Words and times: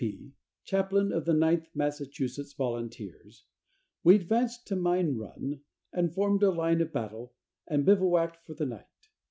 P., 0.03 0.33
chaplain 0.63 1.11
of 1.13 1.25
the 1.25 1.33
Ninth 1.35 1.67
Massachusetts 1.75 2.53
Volunteers, 2.53 3.45
"we 4.03 4.15
advanced 4.15 4.65
to 4.65 4.75
Mine 4.75 5.15
Run 5.15 5.61
and 5.93 6.11
formed 6.11 6.41
a 6.41 6.49
line 6.49 6.81
of 6.81 6.91
battle 6.91 7.35
and 7.67 7.85
bivouacked 7.85 8.43
for 8.47 8.55
the 8.55 8.65
night. 8.65 9.09